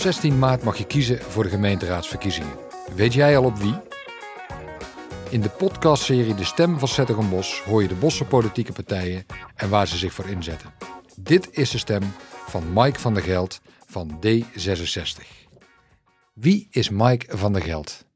16 0.00 0.38
maart 0.38 0.62
mag 0.62 0.76
je 0.76 0.86
kiezen 0.86 1.18
voor 1.22 1.42
de 1.42 1.48
gemeenteraadsverkiezingen. 1.48 2.52
Weet 2.94 3.12
jij 3.12 3.36
al 3.36 3.44
op 3.44 3.56
wie? 3.56 3.74
In 5.30 5.40
de 5.40 5.48
podcastserie 5.48 6.34
De 6.34 6.44
Stem 6.44 6.78
van 6.78 6.88
Zettergenbos 6.88 7.60
hoor 7.60 7.82
je 7.82 7.88
de 7.88 7.94
Bosse 7.94 8.24
politieke 8.24 8.72
partijen 8.72 9.24
en 9.54 9.68
waar 9.68 9.86
ze 9.86 9.96
zich 9.96 10.12
voor 10.12 10.28
inzetten. 10.28 10.70
Dit 11.16 11.48
is 11.50 11.70
de 11.70 11.78
stem 11.78 12.02
van 12.46 12.72
Mike 12.72 12.98
van 12.98 13.14
der 13.14 13.22
Geld 13.22 13.60
van 13.86 14.20
D66. 14.26 15.48
Wie 16.34 16.68
is 16.70 16.90
Mike 16.90 17.36
van 17.36 17.52
der 17.52 17.62
Geld? 17.62 18.06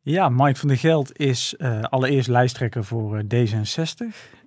Ja, 0.00 0.28
Mike 0.28 0.58
van 0.58 0.68
der 0.68 0.78
Geld 0.78 1.18
is 1.18 1.54
uh, 1.58 1.82
allereerst 1.82 2.28
lijsttrekker 2.28 2.84
voor 2.84 3.22
uh, 3.28 3.46
D66. 3.46 4.06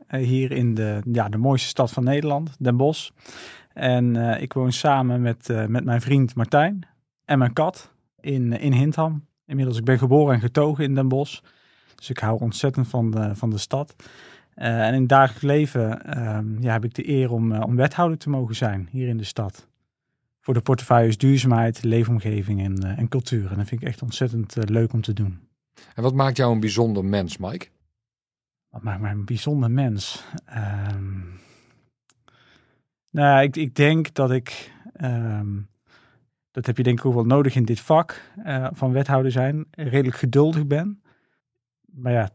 Uh, 0.09 0.25
hier 0.25 0.51
in 0.51 0.73
de, 0.73 1.01
ja, 1.11 1.29
de 1.29 1.37
mooiste 1.37 1.67
stad 1.67 1.91
van 1.91 2.03
Nederland, 2.03 2.55
Den 2.59 2.77
Bosch. 2.77 3.09
En 3.73 4.15
ik 4.41 4.53
woon 4.53 4.71
samen 4.71 5.21
met, 5.21 5.47
met 5.67 5.83
mijn 5.83 6.01
vriend 6.01 6.35
Martijn 6.35 6.85
en 7.25 7.37
mijn 7.39 7.53
kat 7.53 7.93
in, 8.19 8.59
in 8.59 8.73
Hintham. 8.73 9.25
Inmiddels, 9.45 9.77
ik 9.77 9.85
ben 9.85 9.97
geboren 9.97 10.33
en 10.33 10.41
getogen 10.41 10.83
in 10.83 10.95
Den 10.95 11.07
Bosch. 11.07 11.39
Dus 11.95 12.09
ik 12.09 12.19
hou 12.19 12.39
ontzettend 12.39 12.87
van 12.87 13.11
de, 13.11 13.35
van 13.35 13.49
de 13.49 13.57
stad. 13.57 13.95
en 14.53 14.93
in 14.93 14.99
het 14.99 15.09
dagelijks 15.09 15.41
leven 15.41 16.05
ehm, 16.05 16.61
ja, 16.61 16.71
heb 16.71 16.83
ik 16.83 16.93
de 16.93 17.09
eer 17.09 17.31
om, 17.31 17.61
om 17.61 17.75
wethouder 17.75 18.17
te 18.17 18.29
mogen 18.29 18.55
zijn 18.55 18.87
hier 18.91 19.07
in 19.07 19.17
de 19.17 19.23
stad 19.23 19.69
voor 20.41 20.53
de 20.53 20.61
portefeuilles 20.61 21.17
duurzaamheid, 21.17 21.83
leefomgeving 21.83 22.63
en, 22.63 22.83
en 22.97 23.07
cultuur. 23.07 23.51
En 23.51 23.57
dat 23.57 23.67
vind 23.67 23.81
ik 23.81 23.87
echt 23.87 24.01
ontzettend 24.01 24.55
leuk 24.69 24.93
om 24.93 25.01
te 25.01 25.13
doen. 25.13 25.39
En 25.95 26.03
wat 26.03 26.13
maakt 26.13 26.37
jou 26.37 26.53
een 26.53 26.59
bijzonder 26.59 27.05
mens, 27.05 27.37
Mike? 27.37 27.67
Wat 28.69 28.83
maakt 28.83 29.01
mij 29.01 29.11
een 29.11 29.25
bijzonder 29.25 29.71
mens? 29.71 30.23
Um, 30.93 31.39
nou, 33.11 33.43
ik, 33.43 33.55
ik 33.55 33.75
denk 33.75 34.13
dat 34.13 34.31
ik, 34.31 34.73
um, 35.01 35.67
dat 36.51 36.65
heb 36.65 36.77
je 36.77 36.83
denk 36.83 36.99
ik 36.99 37.05
ook 37.05 37.13
wel 37.13 37.25
nodig 37.25 37.55
in 37.55 37.65
dit 37.65 37.79
vak 37.79 38.21
uh, 38.45 38.67
van 38.71 38.91
wethouder 38.91 39.31
zijn, 39.31 39.65
redelijk 39.71 40.17
geduldig 40.17 40.67
ben. 40.67 41.01
Maar 41.91 42.11
ja, 42.11 42.29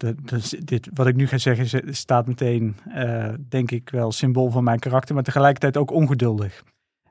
dit, 0.59 0.89
wat 0.95 1.07
ik 1.07 1.17
nu 1.17 1.27
ga 1.27 1.39
zeggen 1.39 1.95
staat 1.95 2.27
meteen, 2.27 2.77
uh, 2.89 3.33
denk 3.49 3.71
ik, 3.71 3.91
wel 3.91 4.13
symbool 4.13 4.51
van 4.51 4.65
mijn 4.65 4.79
karakter, 4.79 5.15
maar 5.15 5.25
tegelijkertijd 5.25 5.77
ook 5.77 5.91
ongeduldig. 5.91 6.65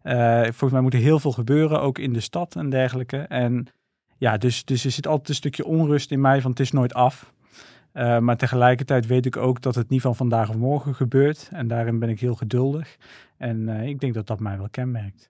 Uh, 0.03 0.41
volgens 0.41 0.71
mij 0.71 0.81
moet 0.81 0.93
er 0.93 0.99
heel 0.99 1.19
veel 1.19 1.31
gebeuren, 1.31 1.81
ook 1.81 1.97
in 1.97 2.13
de 2.13 2.19
stad 2.19 2.55
en 2.55 2.69
dergelijke. 2.69 3.17
En 3.17 3.67
ja, 4.17 4.37
dus, 4.37 4.65
dus 4.65 4.85
er 4.85 4.91
zit 4.91 5.07
altijd 5.07 5.29
een 5.29 5.35
stukje 5.35 5.65
onrust 5.65 6.11
in 6.11 6.21
mij 6.21 6.41
van 6.41 6.51
het 6.51 6.59
is 6.59 6.71
nooit 6.71 6.93
af. 6.93 7.33
Uh, 7.95 8.19
maar 8.19 8.37
tegelijkertijd 8.37 9.07
weet 9.07 9.25
ik 9.25 9.37
ook 9.37 9.61
dat 9.61 9.75
het 9.75 9.89
niet 9.89 10.01
van 10.01 10.15
vandaag 10.15 10.49
of 10.49 10.55
morgen 10.55 10.95
gebeurt. 10.95 11.49
En 11.51 11.67
daarin 11.67 11.99
ben 11.99 12.09
ik 12.09 12.19
heel 12.19 12.35
geduldig. 12.35 12.97
En 13.37 13.67
uh, 13.67 13.87
ik 13.87 13.99
denk 13.99 14.13
dat 14.13 14.27
dat 14.27 14.39
mij 14.39 14.57
wel 14.57 14.69
kenmerkt. 14.71 15.29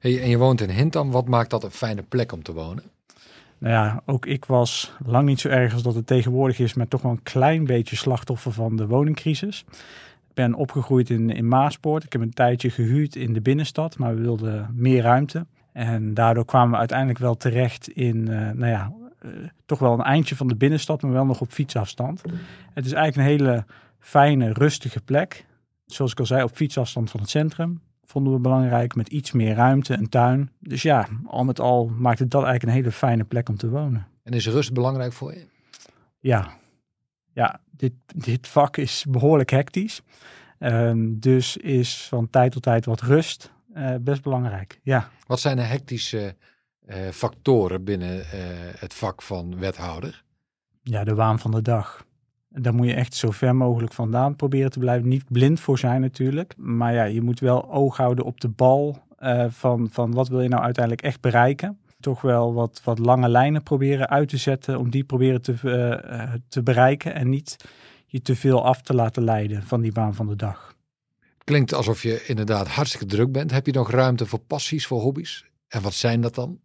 Hey, 0.00 0.22
en 0.22 0.28
je 0.28 0.38
woont 0.38 0.60
in 0.60 0.70
Hintam. 0.70 1.10
Wat 1.10 1.28
maakt 1.28 1.50
dat 1.50 1.64
een 1.64 1.70
fijne 1.70 2.02
plek 2.02 2.32
om 2.32 2.42
te 2.42 2.52
wonen? 2.52 2.84
Nou 3.58 3.74
ja, 3.74 4.02
ook 4.06 4.26
ik 4.26 4.44
was 4.44 4.92
lang 5.04 5.26
niet 5.26 5.40
zo 5.40 5.48
erg 5.48 5.72
als 5.72 5.82
dat 5.82 5.94
het 5.94 6.06
tegenwoordig 6.06 6.58
is, 6.58 6.74
maar 6.74 6.88
toch 6.88 7.02
wel 7.02 7.12
een 7.12 7.22
klein 7.22 7.64
beetje 7.64 7.96
slachtoffer 7.96 8.52
van 8.52 8.76
de 8.76 8.86
woningcrisis. 8.86 9.64
Ik 10.28 10.34
ben 10.34 10.54
opgegroeid 10.54 11.10
in, 11.10 11.30
in 11.30 11.48
Maaspoort. 11.48 12.04
Ik 12.04 12.12
heb 12.12 12.22
een 12.22 12.32
tijdje 12.32 12.70
gehuurd 12.70 13.16
in 13.16 13.32
de 13.32 13.40
binnenstad, 13.40 13.98
maar 13.98 14.14
we 14.14 14.20
wilden 14.20 14.70
meer 14.74 15.02
ruimte. 15.02 15.46
En 15.72 16.14
daardoor 16.14 16.44
kwamen 16.44 16.70
we 16.70 16.76
uiteindelijk 16.76 17.18
wel 17.18 17.36
terecht 17.36 17.88
in, 17.88 18.16
uh, 18.16 18.50
nou 18.50 18.66
ja, 18.66 18.92
toch 19.66 19.78
wel 19.78 19.92
een 19.92 20.02
eindje 20.02 20.36
van 20.36 20.48
de 20.48 20.56
binnenstad, 20.56 21.02
maar 21.02 21.12
wel 21.12 21.26
nog 21.26 21.40
op 21.40 21.50
fietsafstand. 21.50 22.22
Het 22.74 22.86
is 22.86 22.92
eigenlijk 22.92 23.16
een 23.16 23.36
hele 23.38 23.64
fijne, 23.98 24.52
rustige 24.52 25.00
plek. 25.00 25.46
Zoals 25.86 26.12
ik 26.12 26.18
al 26.18 26.26
zei, 26.26 26.42
op 26.42 26.56
fietsafstand 26.56 27.10
van 27.10 27.20
het 27.20 27.30
centrum. 27.30 27.80
Vonden 28.04 28.32
we 28.32 28.38
belangrijk, 28.38 28.94
met 28.94 29.08
iets 29.08 29.32
meer 29.32 29.54
ruimte, 29.54 29.94
een 29.94 30.08
tuin. 30.08 30.50
Dus 30.58 30.82
ja, 30.82 31.08
al 31.26 31.44
met 31.44 31.60
al 31.60 31.86
maakt 31.86 32.18
het 32.18 32.30
dat 32.30 32.44
eigenlijk 32.44 32.72
een 32.72 32.82
hele 32.82 32.96
fijne 32.96 33.24
plek 33.24 33.48
om 33.48 33.56
te 33.56 33.68
wonen. 33.68 34.06
En 34.22 34.32
is 34.32 34.46
rust 34.46 34.72
belangrijk 34.72 35.12
voor 35.12 35.34
je? 35.34 35.46
Ja, 36.18 36.52
ja 37.32 37.60
dit, 37.70 37.92
dit 38.14 38.48
vak 38.48 38.76
is 38.76 39.04
behoorlijk 39.08 39.50
hectisch. 39.50 40.02
Um, 40.58 41.20
dus 41.20 41.56
is 41.56 42.06
van 42.08 42.30
tijd 42.30 42.52
tot 42.52 42.62
tijd 42.62 42.84
wat 42.84 43.00
rust 43.00 43.52
uh, 43.74 43.94
best 44.00 44.22
belangrijk. 44.22 44.80
Ja. 44.82 45.08
Wat 45.26 45.40
zijn 45.40 45.56
de 45.56 45.62
hectische 45.62 46.36
uh, 46.88 47.08
factoren 47.08 47.84
binnen 47.84 48.16
uh, 48.18 48.24
het 48.78 48.94
vak 48.94 49.22
van 49.22 49.58
wethouder? 49.58 50.24
Ja, 50.82 51.04
de 51.04 51.14
waan 51.14 51.38
van 51.38 51.50
de 51.50 51.62
dag. 51.62 52.06
Daar 52.48 52.74
moet 52.74 52.86
je 52.86 52.94
echt 52.94 53.14
zo 53.14 53.30
ver 53.30 53.56
mogelijk 53.56 53.92
vandaan 53.92 54.36
proberen 54.36 54.70
te 54.70 54.78
blijven. 54.78 55.08
Niet 55.08 55.24
blind 55.28 55.60
voor 55.60 55.78
zijn 55.78 56.00
natuurlijk. 56.00 56.54
Maar 56.56 56.94
ja, 56.94 57.04
je 57.04 57.22
moet 57.22 57.40
wel 57.40 57.72
oog 57.72 57.96
houden 57.96 58.24
op 58.24 58.40
de 58.40 58.48
bal 58.48 59.02
van, 59.48 59.88
van 59.90 60.12
wat 60.12 60.28
wil 60.28 60.40
je 60.40 60.48
nou 60.48 60.62
uiteindelijk 60.62 61.04
echt 61.06 61.20
bereiken. 61.20 61.78
Toch 62.00 62.20
wel 62.20 62.54
wat, 62.54 62.80
wat 62.84 62.98
lange 62.98 63.28
lijnen 63.28 63.62
proberen 63.62 64.08
uit 64.08 64.28
te 64.28 64.36
zetten 64.36 64.78
om 64.78 64.90
die 64.90 65.04
proberen 65.04 65.42
te, 65.42 65.54
te 66.48 66.62
bereiken. 66.62 67.14
En 67.14 67.28
niet 67.28 67.56
je 68.06 68.22
te 68.22 68.36
veel 68.36 68.64
af 68.64 68.82
te 68.82 68.94
laten 68.94 69.24
leiden 69.24 69.62
van 69.62 69.80
die 69.80 69.92
baan 69.92 70.14
van 70.14 70.26
de 70.26 70.36
dag. 70.36 70.74
Klinkt 71.44 71.74
alsof 71.74 72.02
je 72.02 72.24
inderdaad 72.26 72.68
hartstikke 72.68 73.06
druk 73.06 73.32
bent. 73.32 73.50
Heb 73.50 73.66
je 73.66 73.72
nog 73.72 73.90
ruimte 73.90 74.26
voor 74.26 74.38
passies, 74.38 74.86
voor 74.86 75.00
hobby's? 75.00 75.44
En 75.68 75.82
wat 75.82 75.94
zijn 75.94 76.20
dat 76.20 76.34
dan? 76.34 76.60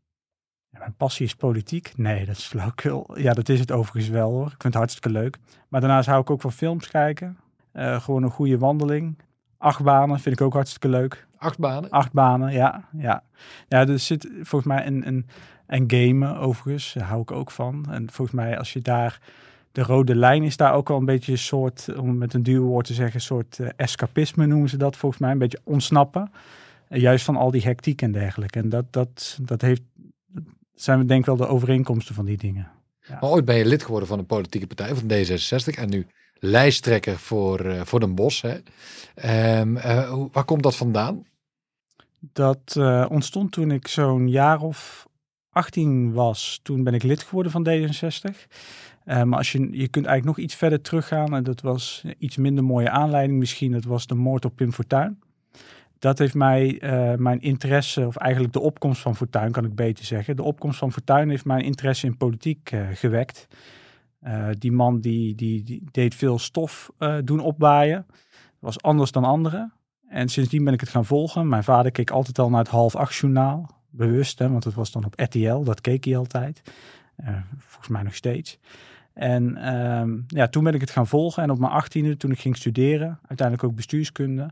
Mijn 0.84 0.96
passie 0.98 1.26
is 1.26 1.36
politiek. 1.36 1.94
Nee, 1.96 2.26
dat 2.26 2.38
is 2.38 2.46
flauwkul. 2.46 3.20
Ja, 3.20 3.34
dat 3.34 3.50
is 3.50 3.60
het 3.60 3.72
overigens 3.72 4.12
wel 4.14 4.32
hoor. 4.32 4.46
Ik 4.46 4.50
vind 4.50 4.64
het 4.64 4.74
hartstikke 4.74 5.10
leuk. 5.10 5.38
Maar 5.68 5.82
daarnaast 5.82 6.08
hou 6.08 6.22
ik 6.22 6.30
ook 6.30 6.42
van 6.42 6.52
films 6.52 6.88
kijken. 6.88 7.38
Uh, 7.74 8.02
gewoon 8.02 8.24
een 8.24 8.30
goede 8.30 8.58
wandeling. 8.58 9.18
Achtbanen 9.58 10.20
vind 10.20 10.40
ik 10.40 10.46
ook 10.46 10.54
hartstikke 10.54 10.90
leuk. 10.90 11.28
Achtbanen? 11.38 11.90
Achtbanen, 11.90 12.52
ja. 12.52 12.84
Ja, 12.98 13.24
ja 13.68 13.88
er 13.88 14.00
zit 14.00 14.30
volgens 14.34 14.64
mij 14.74 14.88
een, 14.88 15.08
een, 15.08 15.28
en 15.66 15.84
gamen 15.88 16.38
overigens, 16.38 16.94
daar 16.94 17.08
hou 17.08 17.22
ik 17.22 17.32
ook 17.32 17.52
van. 17.52 17.86
En 17.90 18.12
volgens 18.12 18.38
mij 18.38 18.58
als 18.58 18.74
je 18.74 18.82
daar 18.82 19.20
de 19.72 19.82
rode 19.82 20.16
lijn 20.16 20.44
is 20.44 20.58
daar 20.58 20.74
ook 20.74 20.90
al 20.90 20.98
een 20.98 21.06
beetje 21.06 21.32
een 21.32 21.38
soort, 21.38 21.98
om 21.98 22.18
met 22.18 22.34
een 22.34 22.44
duur 22.44 22.62
woord 22.62 22.86
te 22.86 22.94
zeggen, 22.94 23.16
een 23.16 23.22
soort 23.22 23.58
uh, 23.58 23.70
escapisme 23.76 24.46
noemen 24.46 24.70
ze 24.70 24.78
dat 24.78 24.98
volgens 24.98 25.22
mij. 25.22 25.32
Een 25.32 25.38
beetje 25.38 25.62
ontsnappen. 25.64 26.32
Uh, 26.90 27.02
juist 27.02 27.26
van 27.26 27.36
al 27.36 27.52
die 27.52 27.62
hectiek 27.62 28.02
en 28.02 28.12
dergelijke. 28.12 28.60
En 28.60 28.70
dat, 28.70 28.86
dat, 28.90 29.40
dat 29.42 29.62
heeft, 29.62 29.82
zijn 30.76 31.00
we 31.00 31.06
denk 31.06 31.20
ik 31.20 31.26
wel 31.26 31.36
de 31.36 31.48
overeenkomsten 31.48 32.16
van 32.16 32.26
die 32.26 32.38
dingen. 32.38 32.72
Ja. 33.08 33.18
Maar 33.22 33.30
ooit 33.30 33.46
ben 33.46 33.56
je 33.56 33.66
lid 33.66 33.84
geworden 33.84 34.08
van 34.08 34.20
een 34.20 34.26
politieke 34.26 34.68
partij, 34.68 34.96
van 34.96 35.12
D66. 35.12 35.78
En 35.78 35.90
nu 35.90 36.08
lijsttrekker 36.40 37.18
voor, 37.18 37.66
uh, 37.66 37.82
voor 37.82 38.00
Den 38.00 38.16
Bosch. 38.16 38.42
Hè. 38.42 38.58
Um, 39.60 39.78
hoe, 40.08 40.30
waar 40.32 40.46
komt 40.46 40.64
dat 40.64 40.76
vandaan? 40.76 41.26
Dat 42.20 42.78
ontstond 43.10 43.52
toen 43.52 43.72
ik 43.72 43.88
zo'n 43.88 44.30
jaar 44.30 44.62
of 44.62 45.08
18 45.54 46.14
was. 46.14 46.60
Toen 46.64 46.84
ben 46.84 46.94
ik 46.94 47.04
lid 47.04 47.24
geworden 47.24 47.52
van 47.52 47.68
D66. 47.70 48.48
Uh, 49.06 49.24
maar 49.24 49.38
als 49.38 49.52
je, 49.52 49.60
je 49.60 49.88
kunt 49.88 50.06
eigenlijk 50.06 50.26
nog 50.26 50.38
iets 50.38 50.56
verder 50.56 50.82
teruggaan. 50.82 51.36
En 51.36 51.44
dat 51.44 51.62
was 51.62 52.04
iets 52.18 52.38
minder 52.38 52.64
mooie 52.64 52.90
aanleiding 52.90 53.40
misschien. 53.40 53.72
Dat 53.72 53.84
was 53.84 54.08
de 54.08 54.16
moord 54.16 54.46
op 54.46 54.56
Pim 54.56 54.74
Fortuyn. 54.74 55.20
Dat 56.04 56.18
heeft 56.18 56.34
mij 56.34 56.82
uh, 56.82 57.14
mijn 57.16 57.42
interesse, 57.42 58.08
of 58.08 58.16
eigenlijk 58.16 58.54
de 58.54 58.60
opkomst 58.60 59.02
van 59.02 59.16
Fortuyn 59.16 59.52
kan 59.52 59.66
ik 59.66 59.76
beter 59.76 60.06
zeggen. 60.06 60.36
De 60.36 60.44
opkomst 60.44 60.80
van 60.80 60.92
Fortuyn 60.92 61.30
heeft 61.30 61.46
mijn 61.46 61.64
interesse 61.64 62.06
in 62.06 62.18
politiek 62.18 62.72
uh, 62.72 62.88
gewekt. 62.94 63.48
die 64.58 64.72
man 64.72 65.00
die, 65.00 65.36
die, 65.36 65.64
die, 65.64 65.84
deed 65.92 66.16
veel 66.16 66.40
stof 66.40 66.92
doen 67.24 67.40
opwaaien. 67.40 68.06
Was 68.60 68.82
anders 68.82 69.12
dan 69.12 69.24
anderen. 69.24 69.74
En 70.08 70.30
sindsdien 70.30 70.64
ben 70.64 70.74
ik 70.74 70.80
het 70.80 70.90
gaan 70.90 71.06
volgen. 71.06 71.48
Mijn 71.48 71.64
vader 71.64 71.92
keek 71.92 72.12
altijd 72.12 72.40
al 72.40 72.50
naar 72.50 72.60
het 72.60 72.68
half 72.68 72.96
acht 72.96 73.16
journaal. 73.16 73.70
Bewust, 73.90 74.40
hè, 74.40 74.50
want 74.50 74.64
het 74.64 74.74
was 74.74 74.92
dan 74.92 75.06
op 75.06 75.20
RTL. 75.20 75.64
Dat 75.64 75.82
keek 75.82 76.04
hij 76.06 76.18
altijd. 76.18 76.62
volgens 77.58 77.88
mij 77.88 78.04
nog 78.04 78.16
steeds. 78.16 78.60
En 79.14 79.74
um, 79.74 80.24
ja, 80.28 80.48
toen 80.48 80.64
ben 80.64 80.74
ik 80.74 80.82
het 80.82 80.92
gaan 80.92 81.08
volgen. 81.08 81.44
En 81.44 81.52
op 81.52 81.60
mijn 81.60 81.72
achttiende, 81.72 82.18
toen 82.18 82.32
ik 82.32 82.40
ging 82.40 82.58
studeren, 82.58 83.20
uiteindelijk 83.28 83.68
ook 83.68 83.76
bestuurskunde. 83.76 84.50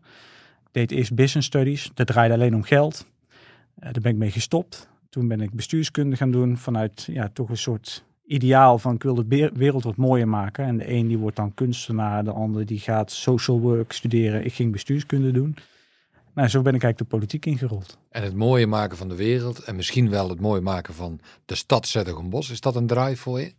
Ik 0.71 0.77
deed 0.89 0.91
eerst 0.91 1.15
business 1.15 1.47
studies. 1.47 1.91
Dat 1.93 2.07
draaide 2.07 2.33
alleen 2.33 2.55
om 2.55 2.63
geld. 2.63 3.05
Uh, 3.29 3.83
daar 3.83 4.01
ben 4.01 4.11
ik 4.11 4.17
mee 4.17 4.31
gestopt. 4.31 4.87
Toen 5.09 5.27
ben 5.27 5.41
ik 5.41 5.53
bestuurskunde 5.53 6.15
gaan 6.15 6.31
doen 6.31 6.57
vanuit 6.57 7.07
ja, 7.11 7.29
toch 7.33 7.49
een 7.49 7.57
soort 7.57 8.05
ideaal 8.25 8.77
van 8.77 8.95
ik 8.95 9.03
wil 9.03 9.15
de 9.15 9.51
wereld 9.53 9.83
wat 9.83 9.95
mooier 9.95 10.27
maken. 10.27 10.65
En 10.65 10.77
de 10.77 10.91
een 10.91 11.07
die 11.07 11.17
wordt 11.17 11.35
dan 11.35 11.53
kunstenaar, 11.53 12.23
de 12.23 12.31
ander 12.31 12.65
die 12.65 12.79
gaat 12.79 13.11
social 13.11 13.59
work 13.59 13.91
studeren. 13.91 14.45
Ik 14.45 14.53
ging 14.53 14.71
bestuurskunde 14.71 15.31
doen. 15.31 15.55
Nou, 16.33 16.47
zo 16.47 16.61
ben 16.61 16.75
ik 16.75 16.83
eigenlijk 16.83 17.11
de 17.11 17.17
politiek 17.17 17.45
ingerold. 17.45 17.97
En 18.09 18.23
het 18.23 18.35
mooie 18.35 18.67
maken 18.67 18.97
van 18.97 19.09
de 19.09 19.15
wereld 19.15 19.59
en 19.59 19.75
misschien 19.75 20.09
wel 20.09 20.29
het 20.29 20.39
mooie 20.39 20.61
maken 20.61 20.93
van 20.93 21.19
de 21.45 21.55
stad 21.55 21.87
Zettergenbos, 21.87 22.49
is 22.49 22.61
dat 22.61 22.75
een 22.75 22.87
drive 22.87 23.21
voor 23.21 23.39
je? 23.39 23.53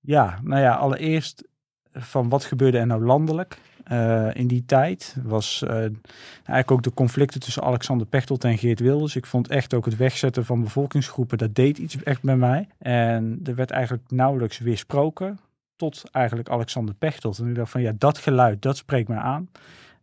Ja, 0.00 0.40
nou 0.42 0.62
ja, 0.62 0.74
allereerst 0.74 1.44
van 1.94 2.28
wat 2.28 2.44
gebeurde 2.44 2.78
er 2.78 2.86
nou 2.86 3.04
landelijk 3.04 3.58
uh, 3.92 4.28
in 4.32 4.46
die 4.46 4.64
tijd. 4.66 5.16
Was 5.22 5.62
uh, 5.64 5.70
eigenlijk 5.70 6.70
ook 6.70 6.82
de 6.82 6.94
conflicten 6.94 7.40
tussen 7.40 7.62
Alexander 7.62 8.06
Pechtold 8.06 8.44
en 8.44 8.58
Geert 8.58 8.80
Wilders. 8.80 9.16
Ik 9.16 9.26
vond 9.26 9.48
echt 9.48 9.74
ook 9.74 9.84
het 9.84 9.96
wegzetten 9.96 10.44
van 10.44 10.62
bevolkingsgroepen, 10.62 11.38
dat 11.38 11.54
deed 11.54 11.78
iets 11.78 12.02
echt 12.02 12.22
bij 12.22 12.36
mij. 12.36 12.68
En 12.78 13.40
er 13.44 13.54
werd 13.54 13.70
eigenlijk 13.70 14.04
nauwelijks 14.08 14.58
weersproken 14.58 15.38
tot 15.76 16.02
eigenlijk 16.10 16.48
Alexander 16.48 16.94
Pechtold. 16.94 17.38
En 17.38 17.48
ik 17.48 17.54
dacht 17.54 17.70
van 17.70 17.82
ja, 17.82 17.92
dat 17.98 18.18
geluid, 18.18 18.62
dat 18.62 18.76
spreekt 18.76 19.08
mij 19.08 19.18
aan. 19.18 19.48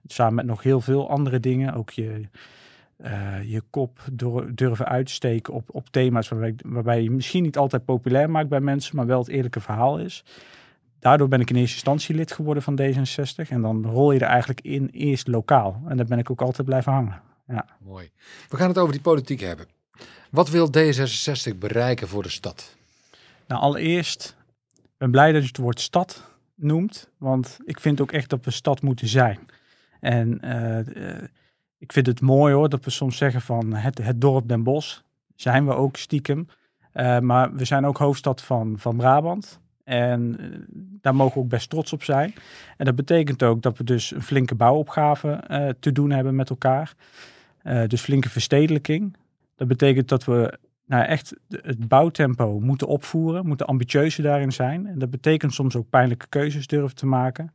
Samen 0.07 0.35
met 0.35 0.45
nog 0.45 0.63
heel 0.63 0.81
veel 0.81 1.09
andere 1.09 1.39
dingen. 1.39 1.73
Ook 1.73 1.89
je, 1.89 2.21
eh, 2.97 3.43
je 3.43 3.61
kop 3.69 3.99
durven 4.53 4.87
uitsteken 4.87 5.53
op, 5.53 5.69
op 5.71 5.89
thema's 5.89 6.29
waarbij, 6.29 6.55
waarbij 6.65 7.03
je 7.03 7.11
misschien 7.11 7.43
niet 7.43 7.57
altijd 7.57 7.85
populair 7.85 8.29
maakt 8.29 8.49
bij 8.49 8.59
mensen, 8.59 8.95
maar 8.95 9.05
wel 9.05 9.19
het 9.19 9.27
eerlijke 9.27 9.59
verhaal 9.59 9.99
is. 9.99 10.23
Daardoor 10.99 11.27
ben 11.27 11.39
ik 11.39 11.49
in 11.49 11.55
eerste 11.55 11.75
instantie 11.75 12.15
lid 12.15 12.31
geworden 12.31 12.63
van 12.63 12.79
D66 12.81 13.49
en 13.49 13.61
dan 13.61 13.85
rol 13.85 14.11
je 14.11 14.19
er 14.19 14.27
eigenlijk 14.27 14.61
in 14.61 14.89
eerst 14.91 15.27
lokaal. 15.27 15.81
En 15.87 15.97
daar 15.97 16.05
ben 16.05 16.19
ik 16.19 16.31
ook 16.31 16.41
altijd 16.41 16.67
blijven 16.67 16.91
hangen. 16.91 17.21
Ja. 17.47 17.65
Mooi. 17.79 18.09
We 18.49 18.57
gaan 18.57 18.67
het 18.67 18.77
over 18.77 18.93
die 18.93 19.01
politiek 19.01 19.39
hebben. 19.39 19.67
Wat 20.29 20.49
wil 20.49 20.69
D66 20.77 21.57
bereiken 21.57 22.07
voor 22.07 22.23
de 22.23 22.29
stad? 22.29 22.75
Nou, 23.47 23.61
allereerst 23.61 24.37
ik 24.75 24.97
ben 24.97 25.11
blij 25.11 25.31
dat 25.31 25.41
je 25.41 25.47
het 25.47 25.57
woord 25.57 25.79
stad 25.79 26.23
noemt, 26.55 27.09
want 27.17 27.57
ik 27.65 27.79
vind 27.79 28.01
ook 28.01 28.11
echt 28.11 28.29
dat 28.29 28.45
we 28.45 28.51
stad 28.51 28.81
moeten 28.81 29.07
zijn. 29.07 29.39
En 29.99 30.39
uh, 30.43 31.23
ik 31.77 31.91
vind 31.91 32.05
het 32.05 32.21
mooi 32.21 32.53
hoor 32.53 32.69
dat 32.69 32.85
we 32.85 32.91
soms 32.91 33.17
zeggen 33.17 33.41
van 33.41 33.73
het, 33.73 33.97
het 33.97 34.21
dorp 34.21 34.47
Den 34.47 34.63
Bosch. 34.63 34.99
Zijn 35.35 35.65
we 35.65 35.73
ook 35.73 35.97
stiekem. 35.97 36.47
Uh, 36.93 37.19
maar 37.19 37.53
we 37.53 37.65
zijn 37.65 37.85
ook 37.85 37.97
hoofdstad 37.97 38.41
van, 38.41 38.75
van 38.77 38.97
Brabant. 38.97 39.59
En 39.89 40.35
uh, 40.39 40.47
daar 41.01 41.15
mogen 41.15 41.33
we 41.33 41.39
ook 41.39 41.49
best 41.49 41.69
trots 41.69 41.93
op 41.93 42.03
zijn. 42.03 42.33
En 42.77 42.85
dat 42.85 42.95
betekent 42.95 43.43
ook 43.43 43.61
dat 43.61 43.77
we 43.77 43.83
dus 43.83 44.11
een 44.11 44.21
flinke 44.21 44.55
bouwopgave 44.55 45.43
uh, 45.51 45.69
te 45.79 45.91
doen 45.91 46.11
hebben 46.11 46.35
met 46.35 46.49
elkaar. 46.49 46.93
dus 47.87 48.01
flinke 48.01 48.29
verstedelijking. 48.29 49.15
Dat 49.55 49.67
betekent 49.67 50.09
dat 50.09 50.25
we 50.25 50.57
nou, 50.85 51.05
echt 51.05 51.35
het 51.49 51.87
bouwtempo 51.87 52.59
moeten 52.59 52.87
opvoeren, 52.87 53.47
moeten 53.47 53.67
ambitieuzer 53.67 54.23
daarin 54.23 54.51
zijn. 54.51 54.87
En 54.87 54.99
dat 54.99 55.09
betekent 55.09 55.53
soms 55.53 55.75
ook 55.75 55.89
pijnlijke 55.89 56.27
keuzes 56.29 56.67
durven 56.67 56.95
te 56.95 57.05
maken. 57.05 57.53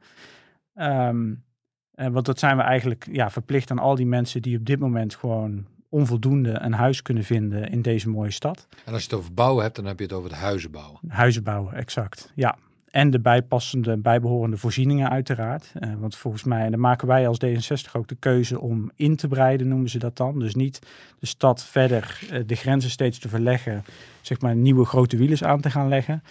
Uh, 0.74 2.06
want 2.06 2.26
dat 2.26 2.38
zijn 2.38 2.56
we 2.56 2.62
eigenlijk 2.62 3.08
ja, 3.12 3.30
verplicht 3.30 3.70
aan 3.70 3.78
al 3.78 3.94
die 3.94 4.06
mensen 4.06 4.42
die 4.42 4.58
op 4.58 4.66
dit 4.66 4.78
moment 4.78 5.14
gewoon 5.14 5.66
onvoldoende 5.94 6.58
een 6.60 6.72
huis 6.72 7.02
kunnen 7.02 7.24
vinden 7.24 7.70
in 7.70 7.82
deze 7.82 8.08
mooie 8.08 8.30
stad. 8.30 8.66
En 8.84 8.92
als 8.92 9.02
je 9.02 9.08
het 9.08 9.18
over 9.18 9.34
bouwen 9.34 9.62
hebt, 9.62 9.76
dan 9.76 9.84
heb 9.84 9.98
je 9.98 10.04
het 10.04 10.12
over 10.12 10.30
het 10.30 10.38
huizen 10.38 10.70
bouwen. 10.70 11.00
Huizen 11.08 11.42
bouwen, 11.42 11.74
exact. 11.74 12.32
Ja. 12.34 12.56
En 12.90 13.10
de 13.10 13.20
bijpassende, 13.20 13.96
bijbehorende 13.96 14.56
voorzieningen 14.56 15.10
uiteraard. 15.10 15.72
Uh, 15.80 15.94
want 15.98 16.16
volgens 16.16 16.44
mij, 16.44 16.64
en 16.64 16.70
dan 16.70 16.80
maken 16.80 17.08
wij 17.08 17.28
als 17.28 17.38
D66 17.44 17.92
ook 17.92 18.08
de 18.08 18.14
keuze 18.14 18.60
om 18.60 18.90
in 18.96 19.16
te 19.16 19.28
breiden, 19.28 19.68
noemen 19.68 19.88
ze 19.88 19.98
dat 19.98 20.16
dan. 20.16 20.38
Dus 20.38 20.54
niet 20.54 20.78
de 21.18 21.26
stad 21.26 21.64
verder 21.64 22.20
uh, 22.32 22.40
de 22.46 22.54
grenzen 22.54 22.90
steeds 22.90 23.18
te 23.18 23.28
verleggen, 23.28 23.84
zeg 24.20 24.40
maar 24.40 24.56
nieuwe 24.56 24.84
grote 24.84 25.16
wielen 25.16 25.42
aan 25.42 25.60
te 25.60 25.70
gaan 25.70 25.88
leggen. 25.88 26.22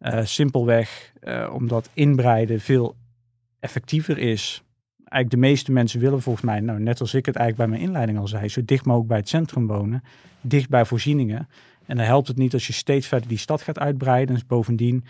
Uh, 0.00 0.24
simpelweg 0.24 1.12
omdat 1.52 1.90
inbreiden 1.92 2.60
veel 2.60 2.96
effectiever 3.60 4.18
is 4.18 4.62
eigenlijk 5.10 5.30
de 5.30 5.48
meeste 5.48 5.72
mensen 5.72 6.00
willen 6.00 6.22
volgens 6.22 6.44
mij, 6.44 6.60
nou, 6.60 6.80
net 6.80 7.00
als 7.00 7.14
ik 7.14 7.26
het 7.26 7.36
eigenlijk 7.36 7.70
bij 7.70 7.78
mijn 7.78 7.88
inleiding 7.88 8.18
al 8.18 8.28
zei, 8.28 8.48
zo 8.48 8.64
dicht 8.64 8.84
mogelijk 8.84 9.08
bij 9.08 9.18
het 9.18 9.28
centrum 9.28 9.66
wonen, 9.66 10.02
dicht 10.40 10.68
bij 10.68 10.84
voorzieningen. 10.84 11.48
En 11.86 11.96
dan 11.96 12.06
helpt 12.06 12.28
het 12.28 12.36
niet 12.36 12.52
als 12.52 12.66
je 12.66 12.72
steeds 12.72 13.06
verder 13.06 13.28
die 13.28 13.38
stad 13.38 13.62
gaat 13.62 13.78
uitbreiden. 13.78 14.34
Dus 14.34 14.46
bovendien 14.46 15.04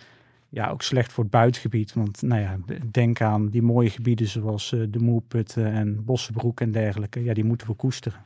ja, 0.49 0.71
ook 0.71 0.83
slecht 0.83 1.13
voor 1.13 1.25
het 1.25 1.33
buitengebied. 1.33 1.93
Want 1.93 2.23
nou 2.23 2.41
ja, 2.41 2.59
denk 2.91 3.21
aan 3.21 3.49
die 3.49 3.63
mooie 3.63 3.91
gebieden 3.91 4.27
zoals 4.27 4.73
uh, 4.73 4.87
de 4.89 4.99
Moerputten 4.99 5.73
en 5.73 6.05
Bossenbroek 6.05 6.61
en 6.61 6.73
dergelijke. 6.73 7.23
Ja, 7.23 7.35
die 7.35 7.45
moeten 7.45 7.67
we 7.67 7.75
koesteren. 7.75 8.25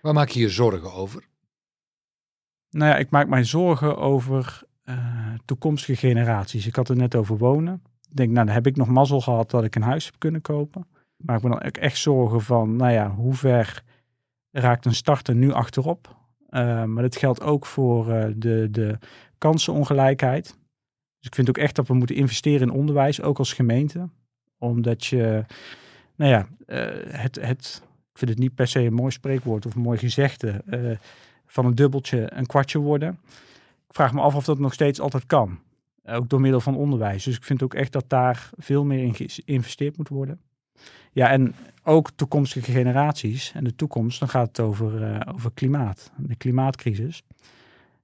Waar 0.00 0.14
maak 0.14 0.28
je 0.28 0.40
je 0.40 0.48
zorgen 0.48 0.92
over? 0.92 1.24
Nou 2.70 2.90
ja, 2.90 2.96
ik 2.96 3.10
maak 3.10 3.28
mij 3.28 3.44
zorgen 3.44 3.96
over 3.96 4.62
uh, 4.84 4.96
toekomstige 5.44 5.96
generaties. 5.96 6.66
Ik 6.66 6.76
had 6.76 6.88
het 6.88 6.98
net 6.98 7.14
over 7.14 7.38
wonen 7.38 7.82
denk, 8.16 8.30
nou, 8.30 8.46
dan 8.46 8.54
heb 8.54 8.66
ik 8.66 8.76
nog 8.76 8.88
mazzel 8.88 9.20
gehad 9.20 9.50
dat 9.50 9.64
ik 9.64 9.74
een 9.74 9.82
huis 9.82 10.04
heb 10.04 10.14
kunnen 10.18 10.40
kopen. 10.40 10.86
Maar 11.16 11.36
ik 11.36 11.42
ben 11.42 11.50
dan 11.50 11.62
ook 11.62 11.76
echt 11.76 11.98
zorgen 11.98 12.40
van, 12.40 12.76
nou 12.76 12.92
ja, 12.92 13.10
hoe 13.10 13.34
ver 13.34 13.82
raakt 14.50 14.84
een 14.84 14.94
starter 14.94 15.34
nu 15.34 15.52
achterop? 15.52 16.16
Uh, 16.50 16.84
maar 16.84 17.02
dat 17.02 17.16
geldt 17.16 17.42
ook 17.42 17.66
voor 17.66 18.08
uh, 18.08 18.24
de, 18.36 18.68
de 18.70 18.98
kansenongelijkheid. 19.38 20.44
Dus 21.18 21.26
ik 21.26 21.34
vind 21.34 21.48
ook 21.48 21.58
echt 21.58 21.76
dat 21.76 21.86
we 21.86 21.94
moeten 21.94 22.16
investeren 22.16 22.68
in 22.68 22.74
onderwijs, 22.74 23.22
ook 23.22 23.38
als 23.38 23.52
gemeente. 23.52 24.08
Omdat 24.58 25.04
je, 25.04 25.44
nou 26.16 26.30
ja, 26.30 26.46
uh, 26.66 26.90
het, 27.06 27.40
het, 27.40 27.82
ik 28.12 28.18
vind 28.18 28.30
het 28.30 28.38
niet 28.38 28.54
per 28.54 28.66
se 28.68 28.80
een 28.80 28.94
mooi 28.94 29.10
spreekwoord 29.10 29.66
of 29.66 29.74
een 29.74 29.82
mooi 29.82 29.98
gezegde, 29.98 30.62
van 31.46 31.66
een 31.66 31.74
dubbeltje 31.74 32.32
een 32.34 32.46
kwartje 32.46 32.78
worden. 32.78 33.18
Ik 33.88 33.94
vraag 33.94 34.12
me 34.12 34.20
af 34.20 34.34
of 34.34 34.44
dat 34.44 34.58
nog 34.58 34.72
steeds 34.72 35.00
altijd 35.00 35.26
kan. 35.26 35.58
Ook 36.04 36.28
door 36.28 36.40
middel 36.40 36.60
van 36.60 36.76
onderwijs. 36.76 37.24
Dus 37.24 37.36
ik 37.36 37.44
vind 37.44 37.62
ook 37.62 37.74
echt 37.74 37.92
dat 37.92 38.08
daar 38.08 38.50
veel 38.56 38.84
meer 38.84 39.02
in 39.02 39.14
geïnvesteerd 39.14 39.96
moet 39.96 40.08
worden. 40.08 40.40
Ja, 41.12 41.30
en 41.30 41.54
ook 41.84 42.10
toekomstige 42.10 42.72
generaties 42.72 43.52
en 43.54 43.64
de 43.64 43.74
toekomst, 43.74 44.18
dan 44.18 44.28
gaat 44.28 44.48
het 44.48 44.60
over, 44.60 45.02
uh, 45.02 45.20
over 45.34 45.50
klimaat, 45.52 46.10
de 46.16 46.36
klimaatcrisis. 46.36 47.22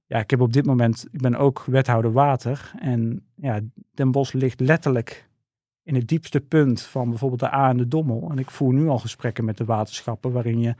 Ja, 0.05 0.19
ik 0.19 0.29
heb 0.29 0.41
op 0.41 0.53
dit 0.53 0.65
moment, 0.65 1.07
ik 1.11 1.21
ben 1.21 1.35
ook 1.35 1.63
wethouder 1.65 2.11
water 2.11 2.71
en 2.79 3.25
ja, 3.35 3.59
Den 3.93 4.11
Bosch 4.11 4.33
ligt 4.33 4.59
letterlijk 4.59 5.29
in 5.83 5.95
het 5.95 6.07
diepste 6.07 6.41
punt 6.41 6.81
van 6.81 7.09
bijvoorbeeld 7.09 7.39
de 7.39 7.53
A 7.53 7.69
en 7.69 7.77
de 7.77 7.87
Dommel. 7.87 8.29
En 8.31 8.37
ik 8.37 8.51
voer 8.51 8.73
nu 8.73 8.87
al 8.87 8.99
gesprekken 8.99 9.45
met 9.45 9.57
de 9.57 9.65
waterschappen 9.65 10.31
waarin 10.31 10.59
je 10.59 10.75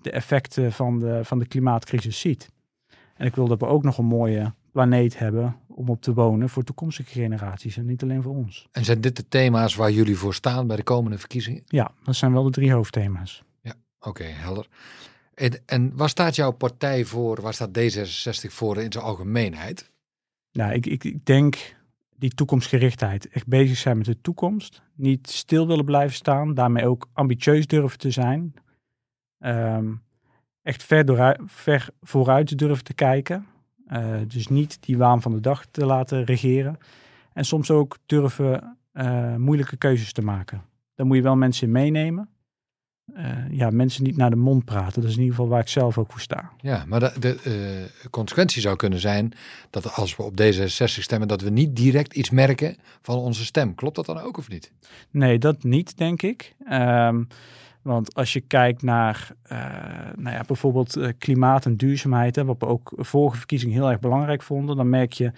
de 0.00 0.10
effecten 0.10 0.72
van 0.72 0.98
de, 0.98 1.20
van 1.24 1.38
de 1.38 1.46
klimaatcrisis 1.46 2.20
ziet. 2.20 2.50
En 3.14 3.26
ik 3.26 3.34
wil 3.34 3.48
dat 3.48 3.60
we 3.60 3.66
ook 3.66 3.82
nog 3.82 3.98
een 3.98 4.04
mooie 4.04 4.54
planeet 4.72 5.18
hebben 5.18 5.56
om 5.66 5.88
op 5.88 6.02
te 6.02 6.14
wonen 6.14 6.48
voor 6.48 6.62
toekomstige 6.62 7.10
generaties 7.10 7.76
en 7.76 7.86
niet 7.86 8.02
alleen 8.02 8.22
voor 8.22 8.34
ons. 8.34 8.68
En 8.72 8.84
zijn 8.84 9.00
dit 9.00 9.16
de 9.16 9.28
thema's 9.28 9.74
waar 9.74 9.90
jullie 9.90 10.16
voor 10.16 10.34
staan 10.34 10.66
bij 10.66 10.76
de 10.76 10.82
komende 10.82 11.18
verkiezingen? 11.18 11.62
Ja, 11.66 11.90
dat 12.02 12.16
zijn 12.16 12.32
wel 12.32 12.42
de 12.42 12.50
drie 12.50 12.72
hoofdthema's. 12.72 13.42
Ja, 13.60 13.74
oké, 13.98 14.08
okay, 14.08 14.30
helder. 14.30 14.68
En, 15.34 15.62
en 15.66 15.96
waar 15.96 16.08
staat 16.08 16.36
jouw 16.36 16.50
partij 16.50 17.04
voor, 17.04 17.40
waar 17.40 17.54
staat 17.54 17.78
D66 17.78 18.52
voor 18.52 18.76
in 18.76 18.92
zijn 18.92 19.04
algemeenheid? 19.04 19.90
Nou, 20.52 20.72
ik, 20.72 20.86
ik, 20.86 21.04
ik 21.04 21.26
denk 21.26 21.76
die 22.16 22.34
toekomstgerichtheid, 22.34 23.28
echt 23.28 23.46
bezig 23.46 23.76
zijn 23.76 23.96
met 23.96 24.06
de 24.06 24.20
toekomst, 24.20 24.82
niet 24.94 25.30
stil 25.30 25.66
willen 25.66 25.84
blijven 25.84 26.16
staan, 26.16 26.54
daarmee 26.54 26.86
ook 26.86 27.08
ambitieus 27.12 27.66
durven 27.66 27.98
te 27.98 28.10
zijn. 28.10 28.54
Um, 29.38 30.02
echt 30.62 30.82
ver, 30.82 31.04
door, 31.04 31.36
ver 31.46 31.88
vooruit 32.00 32.58
durven 32.58 32.84
te 32.84 32.94
kijken. 32.94 33.46
Uh, 33.92 34.16
dus 34.26 34.48
niet 34.48 34.78
die 34.80 34.96
waan 34.96 35.22
van 35.22 35.32
de 35.32 35.40
dag 35.40 35.66
te 35.70 35.86
laten 35.86 36.24
regeren. 36.24 36.78
En 37.32 37.44
soms 37.44 37.70
ook 37.70 37.98
durven 38.06 38.76
uh, 38.92 39.36
moeilijke 39.36 39.76
keuzes 39.76 40.12
te 40.12 40.22
maken. 40.22 40.62
Daar 40.94 41.06
moet 41.06 41.16
je 41.16 41.22
wel 41.22 41.36
mensen 41.36 41.66
in 41.66 41.72
meenemen. 41.72 42.28
Uh, 43.16 43.50
ja, 43.50 43.70
mensen 43.70 44.02
niet 44.02 44.16
naar 44.16 44.30
de 44.30 44.36
mond 44.36 44.64
praten. 44.64 45.00
Dat 45.00 45.10
is 45.10 45.16
in 45.16 45.22
ieder 45.22 45.34
geval 45.34 45.50
waar 45.50 45.60
ik 45.60 45.68
zelf 45.68 45.98
ook 45.98 46.12
voor 46.12 46.20
sta. 46.20 46.50
Ja, 46.60 46.84
maar 46.86 47.00
de, 47.00 47.12
de 47.20 47.90
consequentie 48.10 48.60
zou 48.62 48.76
kunnen 48.76 48.98
zijn 48.98 49.32
dat 49.70 49.94
als 49.94 50.16
we 50.16 50.22
op 50.22 50.40
D66 50.40 50.84
stemmen, 50.84 51.28
dat 51.28 51.40
we 51.40 51.50
niet 51.50 51.76
direct 51.76 52.14
iets 52.14 52.30
merken 52.30 52.76
van 53.02 53.18
onze 53.18 53.44
stem. 53.44 53.74
Klopt 53.74 53.96
dat 53.96 54.06
dan 54.06 54.18
ook 54.18 54.36
of 54.36 54.48
niet? 54.48 54.72
Nee, 55.10 55.38
dat 55.38 55.62
niet, 55.62 55.96
denk 55.96 56.22
ik. 56.22 56.54
Um, 56.70 57.28
want 57.82 58.14
als 58.14 58.32
je 58.32 58.40
kijkt 58.40 58.82
naar 58.82 59.30
uh, 59.52 59.58
nou 60.16 60.36
ja, 60.36 60.42
bijvoorbeeld 60.46 60.96
uh, 60.96 61.08
klimaat 61.18 61.66
en 61.66 61.76
duurzaamheid, 61.76 62.36
wat 62.36 62.56
we 62.58 62.66
ook 62.66 62.92
vorige 62.96 63.36
verkiezing 63.36 63.72
heel 63.72 63.90
erg 63.90 64.00
belangrijk 64.00 64.42
vonden, 64.42 64.76
dan 64.76 64.88
merk 64.88 65.12
je 65.12 65.32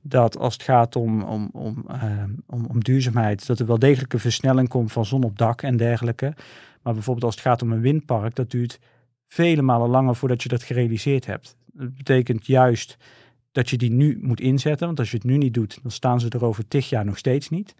dat 0.00 0.38
als 0.38 0.52
het 0.52 0.62
gaat 0.62 0.96
om, 0.96 1.22
om, 1.22 1.50
om, 1.52 1.84
uh, 1.90 2.22
om, 2.46 2.66
om, 2.66 2.80
duurzaamheid, 2.84 3.46
dat 3.46 3.58
er 3.58 3.66
wel 3.66 3.78
degelijk 3.78 4.12
een 4.12 4.20
versnelling 4.20 4.68
komt 4.68 4.92
van 4.92 5.04
zon 5.04 5.24
op 5.24 5.38
dak 5.38 5.62
en 5.62 5.76
dergelijke. 5.76 6.34
Maar 6.82 6.92
bijvoorbeeld 6.92 7.26
als 7.26 7.34
het 7.34 7.44
gaat 7.44 7.62
om 7.62 7.72
een 7.72 7.80
windpark, 7.80 8.34
dat 8.34 8.50
duurt 8.50 8.78
vele 9.26 9.62
malen 9.62 9.88
langer 9.88 10.16
voordat 10.16 10.42
je 10.42 10.48
dat 10.48 10.62
gerealiseerd 10.62 11.26
hebt. 11.26 11.56
Dat 11.72 11.94
betekent 11.94 12.46
juist 12.46 12.96
dat 13.52 13.70
je 13.70 13.76
die 13.76 13.90
nu 13.90 14.18
moet 14.22 14.40
inzetten, 14.40 14.86
want 14.86 14.98
als 14.98 15.10
je 15.10 15.16
het 15.16 15.26
nu 15.26 15.36
niet 15.36 15.54
doet, 15.54 15.78
dan 15.82 15.90
staan 15.90 16.20
ze 16.20 16.28
er 16.28 16.44
over 16.44 16.68
tig 16.68 16.88
jaar 16.88 17.04
nog 17.04 17.18
steeds 17.18 17.48
niet. 17.48 17.74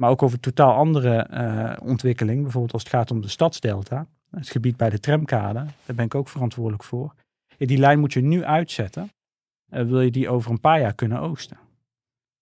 Maar 0.00 0.10
ook 0.10 0.22
over 0.22 0.40
totaal 0.40 0.74
andere 0.74 1.28
uh, 1.32 1.88
ontwikkeling. 1.88 2.42
Bijvoorbeeld 2.42 2.72
als 2.72 2.82
het 2.82 2.92
gaat 2.92 3.10
om 3.10 3.20
de 3.20 3.28
stadsdelta. 3.28 4.06
Het 4.30 4.48
gebied 4.48 4.76
bij 4.76 4.90
de 4.90 5.00
tramkade. 5.00 5.64
Daar 5.84 5.96
ben 5.96 6.04
ik 6.04 6.14
ook 6.14 6.28
verantwoordelijk 6.28 6.84
voor. 6.84 7.14
Ja, 7.56 7.66
die 7.66 7.78
lijn 7.78 8.00
moet 8.00 8.12
je 8.12 8.20
nu 8.20 8.44
uitzetten. 8.44 9.10
Uh, 9.70 9.82
wil 9.82 10.00
je 10.00 10.10
die 10.10 10.28
over 10.28 10.50
een 10.50 10.60
paar 10.60 10.80
jaar 10.80 10.94
kunnen 10.94 11.20
oogsten. 11.20 11.58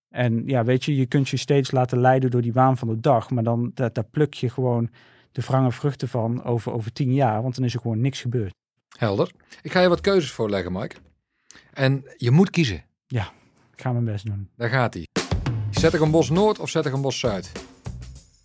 En 0.08 0.46
ja, 0.46 0.64
weet 0.64 0.84
je, 0.84 0.96
je 0.96 1.06
kunt 1.06 1.28
je 1.28 1.36
steeds 1.36 1.70
laten 1.70 2.00
leiden 2.00 2.30
door 2.30 2.42
die 2.42 2.52
waan 2.52 2.76
van 2.76 2.88
de 2.88 3.00
dag. 3.00 3.30
Maar 3.30 3.44
dan 3.44 3.70
daar, 3.74 3.92
daar 3.92 4.04
pluk 4.04 4.34
je 4.34 4.50
gewoon 4.50 4.90
de 5.32 5.42
wrange 5.42 5.72
vruchten 5.72 6.08
van 6.08 6.44
over, 6.44 6.72
over 6.72 6.92
tien 6.92 7.14
jaar. 7.14 7.42
Want 7.42 7.54
dan 7.54 7.64
is 7.64 7.74
er 7.74 7.80
gewoon 7.80 8.00
niks 8.00 8.20
gebeurd. 8.20 8.54
Helder. 8.98 9.30
Ik 9.62 9.72
ga 9.72 9.80
je 9.80 9.88
wat 9.88 10.00
keuzes 10.00 10.32
voorleggen, 10.32 10.72
Mike. 10.72 10.96
En 11.72 12.04
je 12.16 12.30
moet 12.30 12.50
kiezen. 12.50 12.84
Ja, 13.06 13.32
ik 13.74 13.82
ga 13.82 13.92
mijn 13.92 14.04
best 14.04 14.26
doen. 14.26 14.48
Daar 14.56 14.68
gaat 14.68 14.94
hij. 14.94 15.06
Zet 15.78 15.94
ik 15.94 16.00
een 16.00 16.10
bos 16.10 16.30
Noord 16.30 16.58
of 16.58 16.70
zet 16.70 16.86
ik 16.86 16.92
een 16.92 17.00
bos 17.00 17.18
Zuid? 17.18 17.52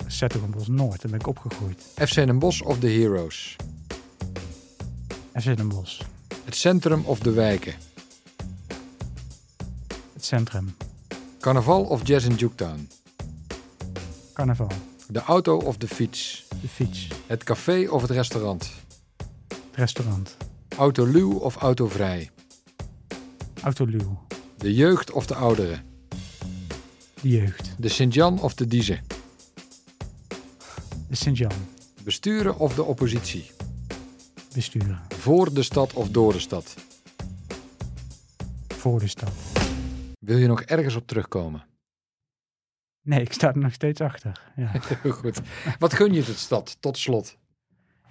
Zet 0.08 0.36
ik 0.36 0.42
een 0.42 0.52
bos 0.52 0.68
Noord, 0.68 1.02
daar 1.02 1.12
ben 1.12 1.20
ik 1.20 1.28
opgegroeid. 1.28 1.82
FC 1.96 2.16
Den 2.16 2.40
Bosch 2.40 2.62
of 2.62 2.80
de 2.80 2.90
Heroes? 2.90 3.56
FC 5.34 5.58
Den 5.58 5.68
Bosch. 5.68 6.02
Het 6.44 6.56
centrum 6.56 7.04
of 7.06 7.20
de 7.20 7.32
wijken? 7.32 7.74
Het 10.14 10.26
centrum. 10.26 10.76
Carnaval 11.40 11.84
of 11.84 12.08
jazz 12.08 12.26
in 12.26 12.36
Juketown? 12.36 12.90
Carnaval. 14.34 14.72
De 15.08 15.22
auto 15.22 15.58
of 15.58 15.78
de 15.78 15.88
fiets? 15.88 16.46
De 16.62 16.68
fiets. 16.68 17.08
Het 17.28 17.44
café 17.44 17.88
of 17.90 18.02
het 18.02 18.12
restaurant? 18.12 18.72
Het 19.48 19.58
restaurant. 19.72 20.38
Autoluw 20.78 21.32
of 21.32 21.56
autovrij? 21.56 22.30
Autoluw. 23.64 24.20
De 24.58 24.74
jeugd 24.74 25.12
of 25.12 25.26
de 25.26 25.36
ouderen? 25.36 25.93
De 27.24 27.30
jeugd. 27.30 27.76
De 27.78 27.90
Sint-Jan 27.90 28.42
of 28.42 28.54
de 28.54 28.68
Diezen? 28.68 29.02
De 31.10 31.16
Sint-Jan. 31.16 31.52
Besturen 32.04 32.60
of 32.60 32.76
de 32.76 32.84
oppositie? 32.84 33.52
Besturen. 34.54 35.02
Voor 35.10 35.54
de 35.54 35.64
stad 35.64 35.94
of 35.94 36.10
door 36.10 36.34
de 36.34 36.40
stad? 36.40 36.76
Voor 38.68 39.00
de 39.00 39.08
stad. 39.08 39.32
Wil 40.20 40.38
je 40.38 40.48
nog 40.48 40.62
ergens 40.62 40.96
op 40.96 41.08
terugkomen? 41.08 41.66
Nee, 43.02 43.22
ik 43.22 43.34
sta 43.34 43.48
er 43.48 43.58
nog 43.58 43.74
steeds 43.74 44.02
achter. 44.02 44.52
Ja, 44.56 44.72
Heel 45.02 45.12
goed. 45.12 45.42
Wat 45.80 45.94
gun 45.94 46.14
je 46.14 46.24
de 46.24 46.34
stad, 46.34 46.78
tot 46.80 46.98
slot? 46.98 47.38